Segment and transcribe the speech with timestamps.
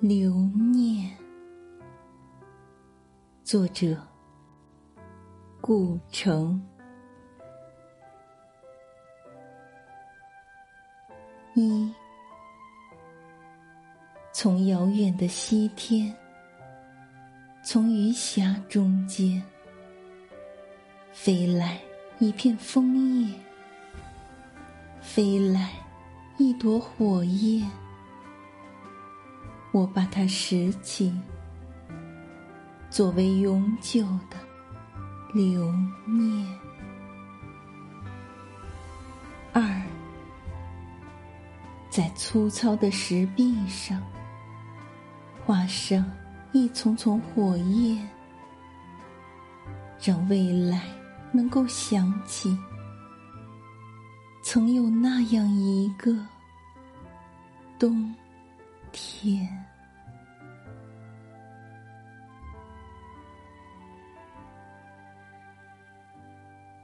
[0.00, 0.32] 留
[0.72, 1.10] 念。
[3.42, 4.00] 作者：
[5.60, 6.64] 顾城。
[11.54, 11.92] 一，
[14.32, 16.14] 从遥远的西天，
[17.64, 19.42] 从云霞中间，
[21.10, 21.80] 飞来
[22.20, 23.34] 一片枫叶，
[25.00, 25.72] 飞来
[26.36, 27.68] 一朵火焰。
[29.78, 31.16] 我把它拾起，
[32.90, 34.36] 作为永久的
[35.32, 35.72] 留
[36.04, 36.58] 念。
[39.52, 39.62] 二，
[41.88, 44.02] 在粗糙的石壁上
[45.46, 46.04] 画上
[46.50, 48.08] 一丛丛火焰，
[50.02, 50.82] 让未来
[51.30, 52.58] 能够想起，
[54.42, 56.12] 曾有那样一个
[57.78, 58.12] 冬。
[58.92, 59.48] 天。